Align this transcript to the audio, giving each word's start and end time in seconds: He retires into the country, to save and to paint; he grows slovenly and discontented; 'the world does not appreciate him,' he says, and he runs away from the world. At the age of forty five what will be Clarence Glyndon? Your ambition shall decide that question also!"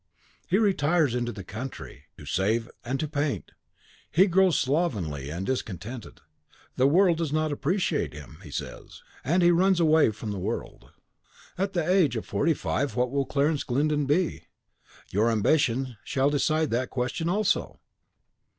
He 0.47 0.57
retires 0.57 1.13
into 1.13 1.31
the 1.31 1.43
country, 1.43 2.05
to 2.17 2.25
save 2.25 2.67
and 2.83 2.99
to 2.99 3.07
paint; 3.07 3.51
he 4.09 4.25
grows 4.25 4.57
slovenly 4.57 5.29
and 5.29 5.45
discontented; 5.45 6.21
'the 6.75 6.87
world 6.87 7.19
does 7.19 7.31
not 7.31 7.51
appreciate 7.51 8.11
him,' 8.11 8.39
he 8.41 8.49
says, 8.49 9.03
and 9.23 9.43
he 9.43 9.51
runs 9.51 9.79
away 9.79 10.09
from 10.09 10.31
the 10.31 10.39
world. 10.39 10.89
At 11.55 11.73
the 11.73 11.87
age 11.87 12.15
of 12.15 12.25
forty 12.25 12.55
five 12.55 12.95
what 12.95 13.11
will 13.11 13.25
be 13.25 13.31
Clarence 13.31 13.63
Glyndon? 13.63 14.07
Your 15.11 15.29
ambition 15.29 15.97
shall 16.03 16.31
decide 16.31 16.71
that 16.71 16.89
question 16.89 17.29
also!" 17.29 17.79